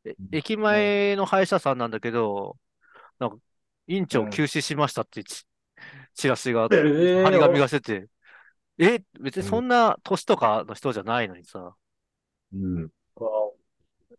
[0.05, 2.57] え駅前の歯医者さんなんだけど、
[3.19, 3.37] なんか、
[3.87, 5.45] 院長うん休止しましたってち
[6.15, 6.79] チラシがえー
[7.23, 8.09] 張り紙がしてて、
[8.79, 11.75] え、別にそんな年とかの人じゃないのにさ。
[12.53, 12.91] うん。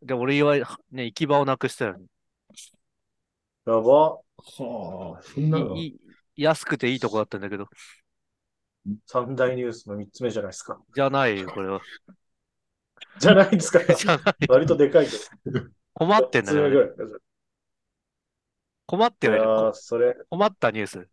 [0.06, 0.56] わで、俺は
[0.90, 2.06] ね、行き場をなくしたよね。
[3.66, 3.80] やば。
[3.80, 5.76] はあ、そんなの。
[5.76, 5.96] いい
[6.36, 7.66] 安くていいとこだったんだけど、
[9.06, 10.78] 三大ニュースの三つ目じゃないですか。
[10.94, 11.80] じゃないよ、これは。
[13.18, 13.80] じゃないですか。
[13.94, 14.34] じゃない。
[14.48, 15.66] 割とでかいけど。
[15.94, 16.92] 困ってんだよ、ね。
[18.86, 19.42] 困ってる。
[19.42, 21.08] ーそれ、困ったニュース。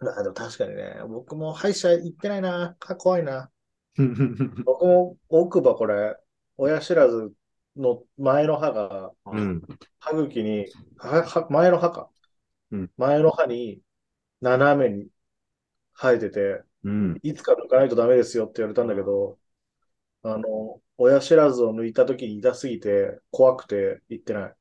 [0.00, 2.76] あでも確かにね、僕も歯医者行ってないな。
[2.78, 3.50] か怖いな。
[4.64, 6.16] 僕も奥歯これ、
[6.58, 7.32] 親知らず
[7.76, 9.62] の前の歯が、うん。
[10.00, 10.66] 歯茎に、
[10.98, 12.10] はは前の歯か。
[12.70, 13.80] うん前の歯に
[14.42, 15.08] 斜めに
[15.94, 17.18] 生えてて、うん。
[17.22, 19.38] いつか抜かないとダメですよって言われたんだけど、
[20.22, 24.54] あの、親知らずを抜いた時に痛すぎて、怖くて行ってない。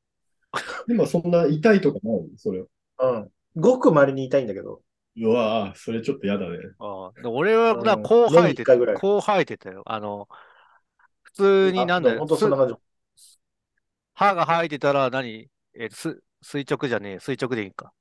[0.88, 2.30] 今そんな痛いとかない？
[2.38, 2.60] それ。
[2.60, 3.32] うん。
[3.56, 4.82] ごく稀に痛いんだけど。
[5.20, 6.58] うわぁ、それちょっと嫌だね。
[6.80, 9.82] ああで俺は、こう生えて年に一回ぐらいこう生えてたよ。
[9.86, 10.36] あの、普
[11.38, 12.20] 通になんだよ。
[12.20, 12.74] 本当そんな感じ。
[14.14, 17.92] 歯が生えてたら何、えーす垂直じゃねえ、垂直でいいんか。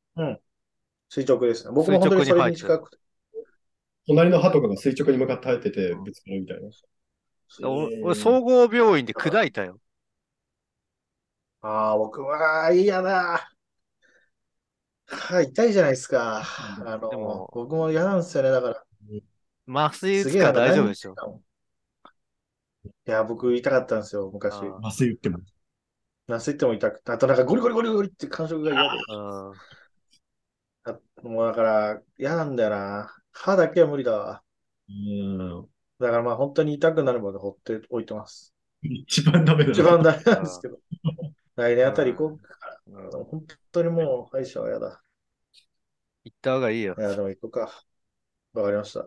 [1.09, 1.73] 垂直ですね。
[1.75, 2.99] 僕も本当にそれに近くて。
[4.07, 7.69] 隣の歯とかが垂直に向かって生えてて、ぶつかるみたいな。
[7.69, 9.79] 俺、俺総合病院で砕いたよ。
[11.61, 13.51] ああ、僕は嫌だ。
[15.07, 16.43] 歯痛いじゃないですか。
[16.85, 18.51] あのでも、僕も嫌なんですよね。
[18.51, 18.85] だから。
[19.69, 21.15] 麻酔打つから大丈夫でしょ。
[23.07, 24.55] 何いや、僕痛かったんですよ、昔。
[24.55, 25.39] あー麻酔打っても。
[26.29, 27.13] なすいっても痛くて。
[27.13, 28.89] あとなんかゴリゴリゴリゴリって感触が嫌で。
[29.09, 29.53] うん
[30.89, 33.17] あもうだから嫌なんだよな。
[33.33, 34.43] 歯だけは無理だわ。
[34.89, 35.69] うん。
[35.99, 38.55] だからまあ本当に痛くなるまで放っておいてます。
[38.83, 40.79] 一番ダメだな一番大事なんですけど。
[41.57, 42.55] 来年あたり行こうか。
[42.87, 45.03] うん本当にもう歯医者は嫌だ。
[46.25, 47.01] 行った方がいいよい。
[47.01, 47.85] や、でも行こうか。
[48.53, 49.07] わかりました。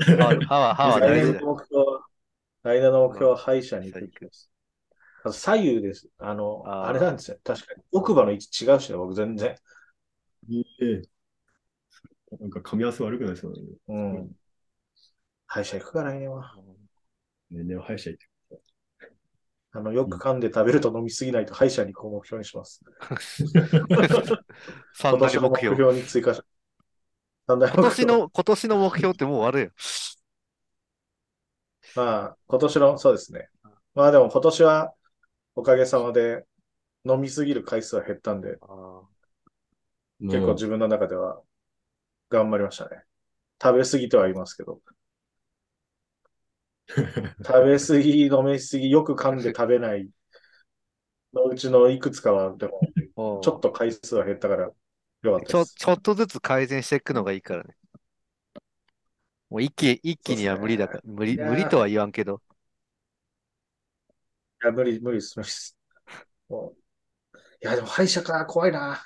[0.00, 1.40] 歯は、歯は歯は来大事だよ。
[1.40, 2.00] 年の目標は、
[2.62, 4.50] 来年の目標は歯医者に行くです。
[5.30, 6.08] 左右です。
[6.18, 7.38] あの、あーあれなんですよ。
[7.44, 7.82] 確かに。
[7.92, 9.54] 奥歯の位置違うしね、僕全然。
[10.50, 11.02] ええ
[12.40, 13.58] なんか噛み合わせ悪くないですよね。
[13.88, 14.30] うん。
[15.46, 16.54] 歯医者行くからねは。
[17.50, 18.32] 年齢は歯医者行って。
[19.74, 22.82] あの、よく噛んで食べると飲みすぎないと歯医者にこう目標にします。
[25.00, 25.76] 今年の目目標。
[25.76, 26.42] 標に追加し、
[27.46, 29.70] 今年の、今年の目標ってもうあるよ。
[31.94, 33.48] まあ、今年の、そうですね。
[33.94, 34.94] まあでも今年は、
[35.54, 36.46] おかげさまで、
[37.04, 38.58] 飲みすぎる回数は減ったんで、
[40.20, 41.42] 結構自分の中では、
[42.30, 43.02] 頑張りましたね。
[43.62, 44.80] 食べ過ぎてはいますけど。
[47.44, 50.08] 食べ過ぎ、飲み過ぎ、よく噛んで食べない
[51.32, 52.80] のうちのいくつかは、でも、
[53.16, 54.74] うんちょっと回数は減ったから、よ
[55.22, 55.74] かったちょ、です。
[55.76, 57.76] ちょっとずつ改善していくのがいいからね。
[59.52, 62.40] もう一気、一気には無理だから、無理、無理とは言わんけど。
[64.62, 65.76] いや、無理、無理です、無理です。
[66.48, 69.04] もういや、でも歯医者か、怖いな。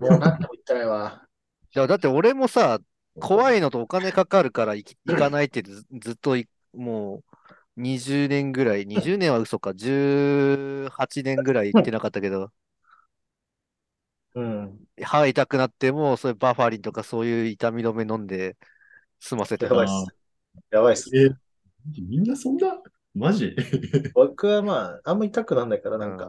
[0.00, 1.28] もう何でも言ってないわ。
[1.76, 2.80] いや、だって俺もさ、
[3.20, 7.22] 怖いのとお金かかるから行かないってずずっといも
[7.76, 12.50] う20年ぐらい、20年は嘘か、18年ぐらい行ってなかったけど、
[14.36, 14.78] うん。
[15.02, 18.56] 歯痛くなっても、そういうバファリンとかそういう痛み止め飲んで
[19.18, 20.16] 済ませてたやばいっす。
[20.70, 21.10] やばいっす。
[21.16, 21.30] え
[22.00, 22.80] みんなそんな
[23.14, 23.56] マジ？
[24.14, 26.28] 僕はまあ、あんま痛くなんないから、なんか、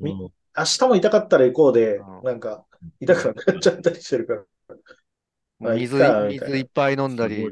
[0.00, 2.64] うん明日も痛かったら行こうでうん、なんか、
[2.98, 4.44] 痛くなっちゃったりしてるから。
[5.60, 7.50] まあいいかみたいな水いっぱい飲んだすり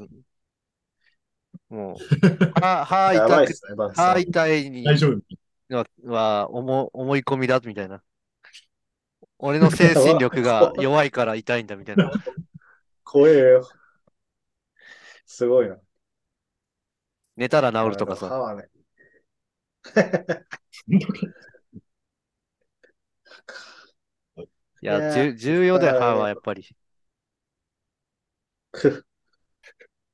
[1.69, 1.97] もう、
[2.61, 4.21] 歯、歯痛く、っすね、バンさ歯ん。
[4.23, 5.77] 痛いに大丈夫？
[5.77, 8.03] は、は思思い込みだみたいな。
[9.47, 12.11] 俺の精神力が 弱いから痛いんだみたいな。
[13.05, 13.69] 怖えよ。
[15.27, 15.79] すごいな。
[17.37, 18.27] 寝たら治るとかさ。
[18.29, 18.71] 歯はね。
[24.81, 26.75] いや、じゅ重要だよ、歯はやっぱり。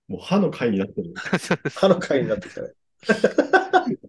[0.09, 1.15] もう歯の回になってる。
[1.77, 2.73] 歯の回になってきたね。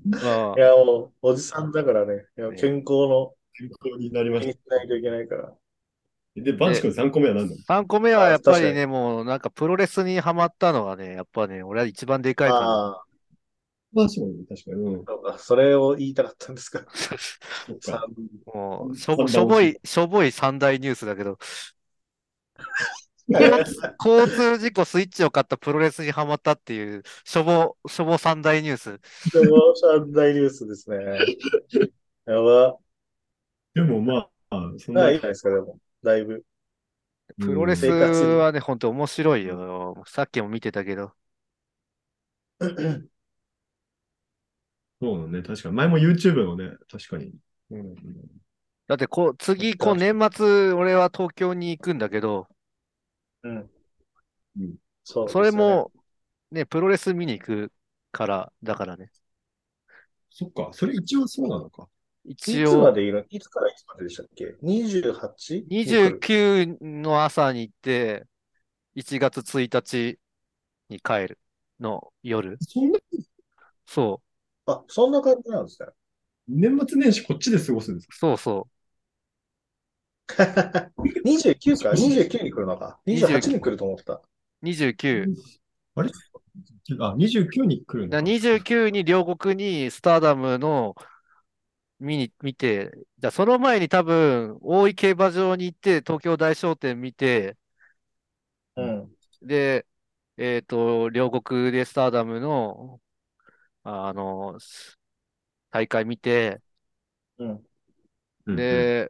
[0.04, 2.26] うんいや、もう、おじさんだからね
[2.58, 3.36] 健康の
[3.70, 5.44] 健康になりまししないといけないから。
[5.44, 6.42] た。
[6.42, 13.04] で、バンチ君3個目は何だ？3個目はやっぱりあね、もうなんかプロレスにハマったのがね、やっぱね、俺は一番でかいかああ、
[13.94, 14.84] バンチ君確かに。
[14.84, 15.06] うん。
[15.06, 16.86] そうかそれを言いたかったんですか。
[16.96, 17.16] そ
[17.74, 18.08] っさか。
[18.46, 18.54] な。
[18.54, 21.38] もう、しょ三段しょぼい、しょぼい三大ニュースだけど、
[24.04, 29.00] 交通事故スイッチを買ったプロレスにハマったっていう、しょぼ、しょぼ三大ニュース。
[29.32, 30.98] でも、三大ニュースですね。
[32.26, 32.78] やば。
[33.74, 35.80] でもまあ、そんなまあ、いいじゃないですか、でも。
[36.04, 36.44] だいぶ。
[37.40, 40.04] プロレスはね、本当面白いよ。
[40.06, 41.14] さっきも見てたけど。
[45.02, 45.42] そうだね。
[45.42, 45.76] 確かに。
[45.76, 47.34] 前も YouTube のね、確かに。
[47.72, 47.96] うん。
[48.88, 52.48] だってこう、次、こう年末、俺は東京に行くんだけど、
[53.44, 53.70] うん
[54.58, 54.76] うん。
[55.04, 55.92] そうですそれも、
[56.52, 57.72] ね、プロレス見に行く
[58.12, 59.12] から、だからね。
[60.30, 60.70] そっか。
[60.74, 61.88] それ一応そうなのか。
[62.26, 63.26] い一応、つまでいる？
[63.30, 65.66] いつからいつまででしたっけ ?28?
[65.68, 68.26] 29の朝に行って、
[68.96, 70.20] 1月1日
[70.90, 71.40] に帰る
[71.80, 72.58] の夜。
[72.62, 73.00] そんな、
[73.86, 74.22] そ
[74.68, 75.90] あ、そんな感じなんですね。
[76.48, 78.68] 年末年始こっちで過ごすんですう、そうそ
[81.26, 84.14] 29 か ?29 に来るのか？28に来ると思った。
[84.14, 84.22] う。
[84.66, 85.34] 29。
[85.96, 86.10] あれ？
[87.00, 88.30] あ、29に来るのだか。
[88.30, 90.96] 29に両国にスターダムの
[92.02, 97.58] 見に、見て、じゃあその前に多分、大井競馬場に行って、東京大商店見て、
[98.76, 99.16] うん。
[99.42, 99.86] で、
[100.38, 103.02] えっと、両国でスターダムの、
[103.84, 104.60] あの、
[105.72, 106.62] 大会見て、
[107.38, 107.66] うん。
[108.48, 109.10] うんうん、で、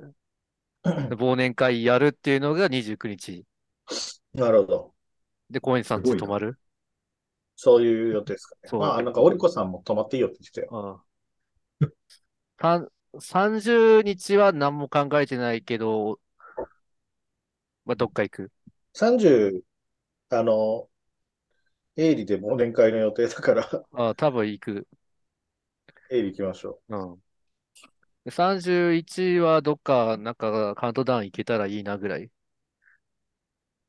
[1.11, 3.45] 忘年会やるっていうのが29日。
[4.33, 4.93] なるほど。
[5.51, 6.57] で、高円寺さんち泊まる？
[7.55, 8.71] そういう予定ですかね。
[8.71, 10.67] そうまあ、なんか、オリコさんも泊まっていいよって言ってたよ。
[10.69, 11.01] うん。
[12.61, 16.21] さん30日は何も考えてないけど、
[17.85, 18.51] まあ、どっか行く
[18.93, 19.63] ？30、
[20.29, 20.89] あの、
[21.95, 24.87] 営利で忘年会の予定だから、あ多分行く。
[26.11, 27.23] 営利行きましょうん。
[28.25, 32.25] で31はどっか、なんかカウントダウン行けたらいいなぐらい。
[32.25, 32.31] う。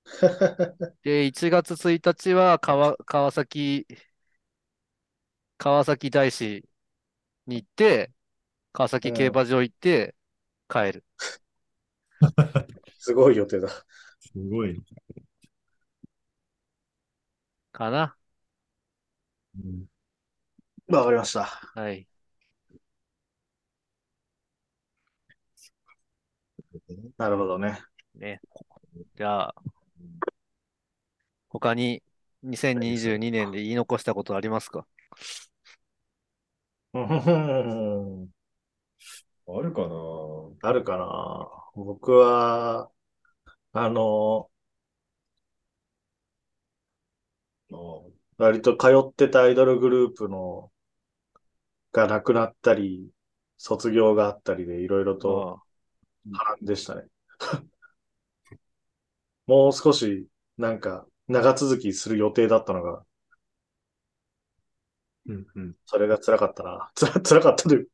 [1.02, 3.86] で、1月1日は川、川崎、
[5.58, 6.68] 川崎大師
[7.46, 8.12] に行って、
[8.72, 10.14] 川崎競馬場行って
[10.68, 11.04] 帰る。
[12.98, 13.68] すごい予定だ。
[14.20, 14.82] すごい。
[17.72, 18.16] かな。
[19.56, 19.86] うん
[20.88, 21.44] わかりました。
[21.74, 22.06] はい。
[27.16, 27.78] なるほどね。
[28.14, 28.40] ね。
[29.16, 29.54] じゃあ、
[31.50, 32.02] 他に
[32.42, 34.86] 2022年で言い残したことありますか？
[39.58, 39.94] あるかな
[40.62, 42.90] あるかな僕は、
[43.72, 44.50] あの、
[47.72, 47.76] あ
[48.38, 50.70] 割と通ってたアイドルグループの、
[51.92, 53.10] がなくなったり、
[53.56, 55.62] 卒業があったりでいろいろとあ
[56.32, 57.04] 波乱でしたね。
[59.46, 63.04] もう少し、なんか、長続きする予定だったのが、
[65.26, 65.76] うんうん。
[65.86, 66.90] それが辛かったな。
[66.94, 67.88] つら、 辛かったという、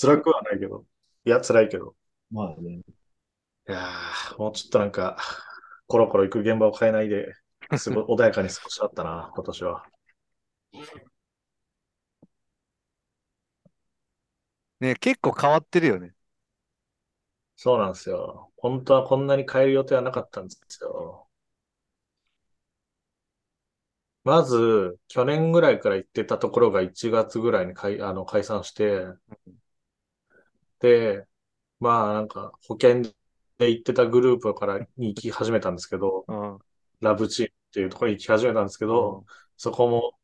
[0.00, 0.84] 辛くはないけど。
[1.24, 1.94] いや、辛いけど。
[2.30, 2.80] まあね。
[3.68, 5.18] いやー、もうちょっとなんか、
[5.88, 7.34] コロコロ行く現場を変えないで、
[7.74, 9.86] すごい穏やかに過ごしだったな、 今年は。
[14.80, 16.14] ね、結構変わってるよね。
[17.56, 18.52] そうなんですよ。
[18.56, 21.28] 本当はこんなに変える予定はなかったんですよ。
[24.24, 29.04] まず、去年ぐらいから行ってたところが1月ぐらいに解、あの解散して、で、
[31.80, 33.02] まあなんか保険
[33.58, 36.58] で行ってたグループからに行き始めたんですけど、うん。
[37.00, 39.24] ラブチームっていうところに行き始めたんですけど、うん
[39.56, 40.18] そこも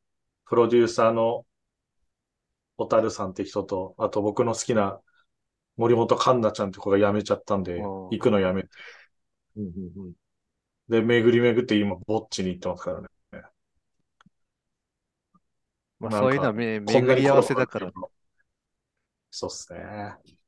[0.47, 1.47] プロデューサーの
[2.77, 5.01] 小樽さんって人と、あと僕の好きな
[5.77, 8.69] 森本環奈ちゃんって子が辞めちゃったんで、うん行くのやめて、
[9.57, 10.13] うんうんうん。
[10.89, 13.09] で、巡り巡って今、ぼっちに行ってますからね。
[16.01, 17.93] まあそういうのはめ巡り合わせだから。
[19.31, 20.40] そうっすね。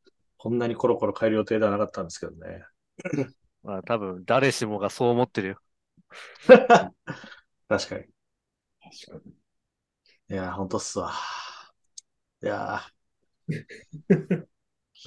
[0.42, 2.64] こんなにコロコロ変える予定ではなかったんですけどね。
[3.62, 5.62] まあ多分誰しもがそう思ってるよ。
[6.48, 8.04] 確かに。
[9.08, 9.32] 確かに。
[10.30, 11.12] いやー、ほんとっすわ。
[12.42, 12.92] いやー。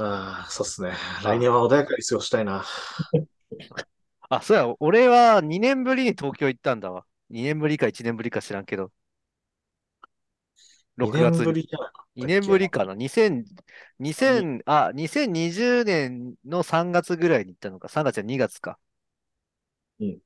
[0.03, 0.93] あ あ、そうっすね。
[1.23, 2.65] 来年は穏やかに過ごしたいな。
[4.29, 7.05] あ、そうや、俺は2年ぶりに東京行ったんだわ。
[7.29, 8.91] 2年ぶりか1年ぶりか知らんけど。
[10.97, 11.45] 6 2年月に。
[11.45, 13.45] ぶりじゃなかったっけ2年ぶりかな ?2000、
[13.99, 17.87] 2000、あ、2020年の3月ぐらいに行ったのか。
[17.89, 18.79] 3月や2月か。
[19.99, 20.19] うん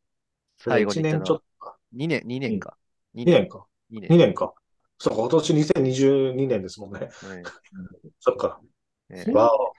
[0.58, 1.26] 最後に1年行ったのは。
[1.26, 1.78] ちょっとか。
[1.94, 2.78] 2年、2年か。
[3.16, 3.66] 2 2年か。
[3.92, 4.18] 2 2年。
[4.18, 4.54] 年か。
[4.98, 7.00] そうか、今年2022年ですもんね。
[7.00, 7.10] はい
[8.20, 8.62] そっか。
[9.10, 9.74] ねわお。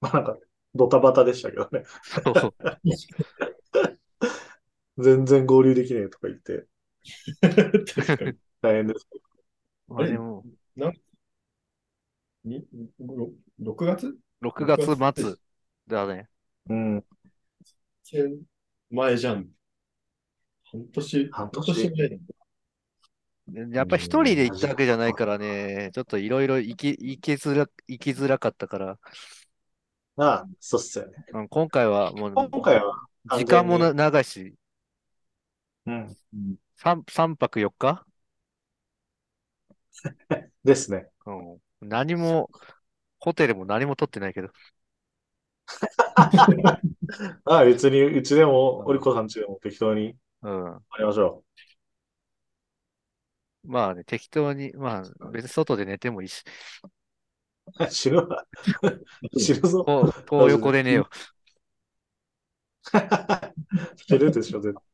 [0.00, 0.38] まあなんか、
[0.74, 1.84] ドタバタでしたけどね。
[2.12, 2.54] そう
[5.02, 6.66] 全然合流できねえとか言って、
[7.42, 8.38] 確かに。
[8.60, 9.08] 大変です。
[9.88, 10.44] まあでも、
[12.44, 12.64] に
[12.98, 15.34] ろ6月6月末
[15.86, 16.28] だね。
[16.68, 17.04] うん。
[18.90, 19.48] 前じゃん。
[20.64, 22.16] 半年、半年前だ
[23.72, 28.98] やっぱ一人で行ったわけじゃないからね、ちょっといろいろ行き、行きづら、行きづらかったから、
[30.16, 31.24] まあ、そうっすよね。
[31.32, 34.54] うん今回はもう、今回は、時間もな長いし、
[35.86, 36.16] うん。
[36.82, 38.04] 3、三泊4日？
[40.64, 41.08] ですね。
[41.26, 41.32] う
[41.86, 41.88] ん。
[41.88, 42.50] 何も、
[43.18, 44.48] ホテルも何も取ってないけど。
[46.16, 46.80] あ
[47.44, 50.64] あ、別に、うちでも、おりこさんちでも適当にうん。
[50.64, 51.44] やりましょ
[53.64, 56.42] まあね、適当に、まあ、別に外で寝てもいいし、
[57.80, 57.90] う。
[57.90, 58.44] 死ぬわ。
[59.38, 59.84] 死ぬぞ。
[59.84, 61.08] こう、遠横で寝よ
[63.96, 64.91] 死ぬでしょ、絶対。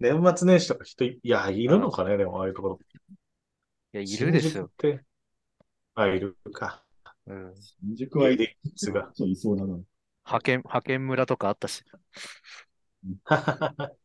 [0.00, 2.78] 年末年始とか人い、いや、いるのかね、でも、ああいうところ。
[2.80, 3.98] う。
[3.98, 4.50] いや、いるでしょ。
[4.50, 5.04] 新宿って。
[5.94, 6.84] あ、いるか。
[7.26, 7.54] うん。
[7.56, 9.10] 新宿はいいですが。
[9.14, 9.78] そういそうだな。
[10.26, 11.84] 派遣、派遣村とかあったし。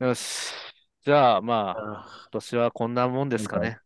[0.00, 0.52] よし。
[1.02, 3.78] じゃあ、まあ、今年はこんなもんですかね。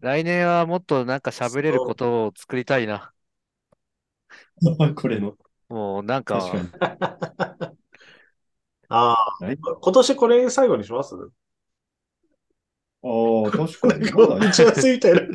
[0.00, 3.12] 来年はもっとなんか喋れることを作りたいな。
[4.96, 5.36] これの。
[5.68, 7.76] もうなんか、確かに。
[8.88, 11.14] ああ、はい今年これ最後にします？
[13.02, 13.08] あ
[13.48, 14.08] あ、 確かに。
[14.46, 15.20] 打ち合わせみたいな。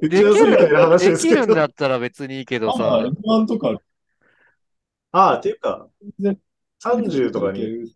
[0.00, 1.42] 打ち合わせみたいなる、話でですけど。
[1.42, 3.78] きるんだったら別にいいけどああ、さ、F1 とか、
[5.12, 6.38] ああ、っていうか全、
[6.78, 7.94] 30とかに、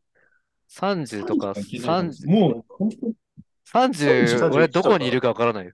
[0.68, 2.97] 30とか、30、もう、本当
[3.64, 5.72] 30、30俺どこにいるかわからないよ。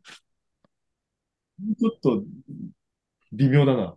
[1.79, 2.25] ちょっと、
[3.33, 3.97] 微妙だな。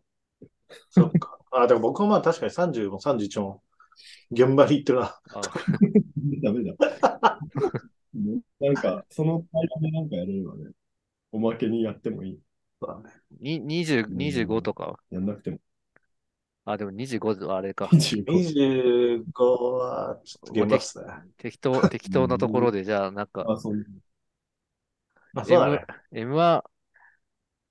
[0.90, 1.38] そっか。
[1.52, 3.64] ああ、でも僕はまあ確かに30も31も
[4.32, 5.20] 現場に行ってるな。
[5.34, 5.42] あ
[6.44, 6.74] ダメだ。
[8.60, 10.72] なんか、その間でなんかやれればね、
[11.32, 12.42] おまけにやってもいい。
[12.82, 15.00] そうだねに20、25とか。
[15.12, 15.60] やんなくても。
[16.66, 17.90] あ、でも25はあれか。
[17.92, 21.06] 25 25は、ちょっと現場っすね。
[21.38, 23.86] 適当、適当なところで、じゃあ、なんか、あ、そう。
[25.34, 25.86] まあ、そうだね。
[26.12, 26.64] M1、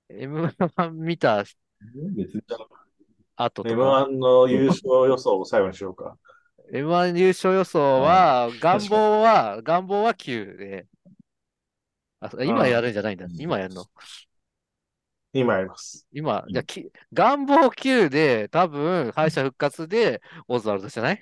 [0.09, 1.43] M1 見た
[2.15, 2.41] 別に。
[3.37, 6.17] 後とか、M1 の優勝予想を最後にしようか。
[6.73, 10.87] M1 優勝予想は、願望は、願望は9で、
[12.19, 13.27] あ、今やるんじゃないんだ。
[13.37, 13.85] 今やるの？
[15.33, 16.07] 今やります。
[16.11, 21.21] 今、じゃあき、願望9で、多分、敗者復活で、オズワルドじゃない？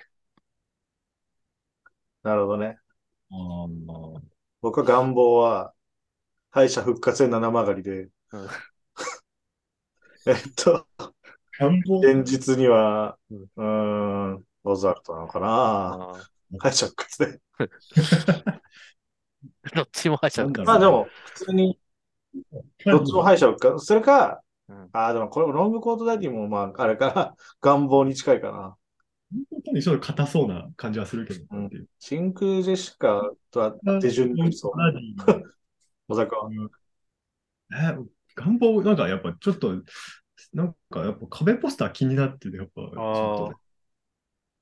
[2.22, 2.78] なるほどね。
[3.30, 4.20] ああ。
[4.62, 5.74] 僕は願望は、
[6.50, 8.48] 敗者復活で七曲がりで、うん
[10.26, 10.88] えっと、
[11.58, 16.28] 現実には、うーん、オズワルドなのかなあ
[16.58, 17.40] 敗者復活で。
[17.58, 18.60] ー
[19.74, 20.66] どっちも敗者復活。
[20.66, 21.78] まあでも、普通に、
[22.84, 23.84] どっちも敗者復活。
[23.84, 28.76] それか、うんああ、でもこれ、ロングコートダディも、まあ、あれかな、 願望に近いかな。
[29.50, 31.44] 本当にちょっと硬そうな感じはするけど。
[31.50, 34.72] うん真空ジェシカとは手順にそう。
[36.14, 36.50] は。
[37.72, 37.96] え、
[38.36, 39.82] 願望、なんかやっぱちょっと、
[40.52, 43.56] なんかやっぱ壁ポスター気になってて、やっぱちょっとね、欲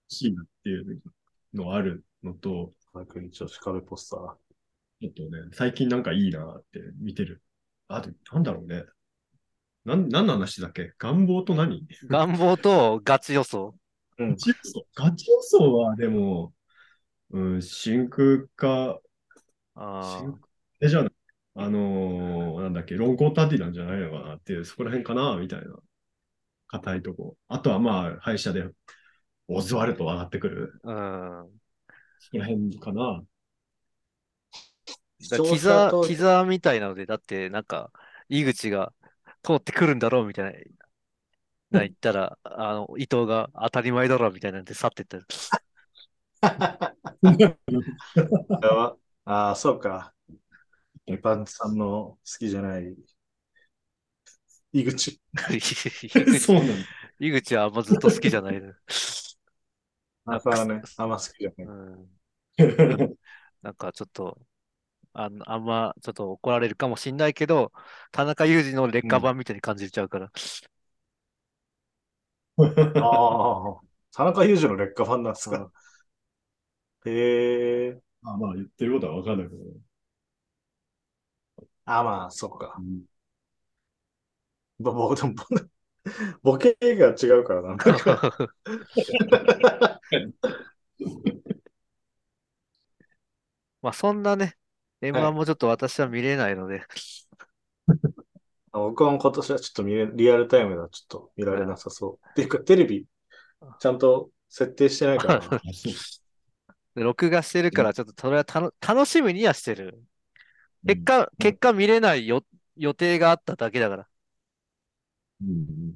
[0.09, 1.03] しいなっていう
[1.53, 4.21] のがあるのと、逆に女子壁ポスター。
[5.01, 7.43] ちょっとね、最近なんかいいなって見てる。
[7.89, 8.85] あと、なんだろうね。
[9.85, 10.93] なん、何の話だっけ？
[10.99, 11.87] 願望と何？
[12.09, 13.75] 願望とガチ予想。
[14.19, 14.37] うんガ。
[14.37, 14.87] チ予想？
[14.95, 16.55] ガチ予想はでも、
[17.31, 19.01] うん、真空か、
[19.75, 20.41] あ真
[20.81, 21.09] え、じゃあ、
[21.57, 25.77] あのーなんだっけ、ロンコータディなんじゃないのかなっていう、そこら辺かなみたいな。
[26.69, 27.37] 硬いとこ。
[27.49, 28.65] あとはまあ、敗者で、
[29.49, 30.81] オズワルド上がってくる。
[30.85, 31.61] あ、うん。
[32.19, 33.25] そこら辺かな。
[35.19, 37.91] キザー、キザーみたいなので、だって、なんか、
[38.29, 38.93] 井口が
[39.43, 40.59] 通ってくるんだろうみたいな、
[41.71, 45.19] な言ったら、あの、伊藤が当たり前だろうみたいなんで去ってった。
[48.61, 50.15] やばああ、そうか。
[51.23, 52.95] バンツさんの好きじゃない、
[54.73, 55.21] 井口。
[55.51, 55.61] 井
[56.39, 56.89] そう口なんだ。
[57.19, 58.73] 井口はあんまずっと好きじゃないの。
[60.27, 61.67] なかなかね、あんま好きじゃない。
[61.67, 62.11] うん、
[63.63, 64.39] なんかちょっと、
[65.15, 67.73] あんあんまちょっと怒られるかもしんないけど、
[68.13, 70.33] 田中裕二の劣化版みたいに感じちゃうから。
[72.99, 73.81] ああ、
[74.13, 75.71] 田中裕二の劣化ファンなんですか。
[77.07, 78.03] へえ。
[78.23, 79.63] あまあ、言ってることはわかんないけど。
[81.87, 82.83] あまあ、そっかう。
[82.83, 83.03] ん
[84.79, 85.23] ぼ、ぼ、で
[86.43, 87.69] ボケが違うからな。
[87.69, 88.39] なんか
[93.81, 94.57] まあそんなね、
[95.03, 96.83] M1 もちょっと私は見れないので、
[98.73, 102.29] 僕は今年はちょっと見れ、リアルタイムではちょっと見られなさそう。
[102.31, 103.07] っていうか、テレビ、
[103.79, 105.61] ちゃんと設定してないから
[106.95, 110.03] 録画してるから、ちょっとそれはたの楽しみにはしてる。
[110.87, 112.45] 結果、結果見れないよ
[112.77, 114.09] 予定があっただけだから。
[115.41, 115.53] うんう
[115.93, 115.95] ん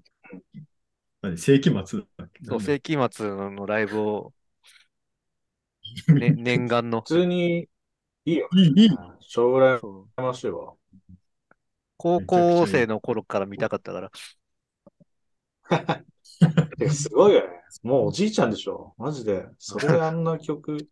[1.23, 2.41] 何世紀末だっけ？
[2.45, 4.33] そう、世紀末のライブを、
[6.19, 7.09] ね、念願の普。
[7.15, 7.69] 通に、
[8.25, 8.51] いいよ。
[8.57, 8.91] いい、いい。
[9.21, 10.75] 将来そうましいわ。
[11.97, 14.11] 高校生の頃から見たかったから。
[16.91, 17.47] すごいよね。
[17.83, 18.95] もうおじいちゃんでしょ。
[18.99, 19.47] マジで。
[19.59, 20.89] それであんな曲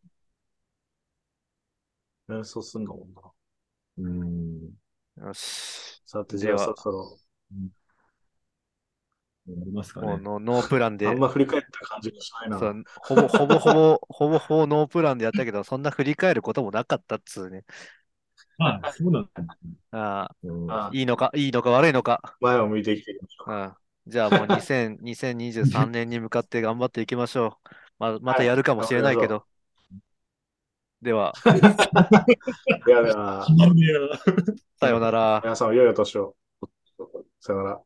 [2.28, 3.22] 演奏すんのもんな。
[3.99, 4.76] うん。
[5.16, 6.03] よし。
[6.07, 7.18] さて、じゃあではそろそろ、
[9.49, 10.09] ありますかね。
[10.09, 12.59] もうノノープランで あん、ま振り返った感じがしないな。
[12.59, 17.64] そうほぼほぼほぼ、ほぼほぼノープランでやったけど、そんな振り返ることもなかったっつうね。
[18.59, 19.57] ああ、そうなんだ。
[19.90, 22.38] あうんああ、いいのか、いいのか悪いのか。
[22.40, 23.49] 前を向いていきましょう。
[23.51, 27.68] ああじゃあもう2000 2023年に向かって頑張っていきましょう。
[27.99, 29.47] ままたやるかもしれないけど。
[31.07, 31.32] では、
[32.84, 33.46] ではでは、
[34.80, 35.40] さようなら。
[35.44, 36.34] 皆さん、良いお年を。
[37.38, 37.80] さよなら。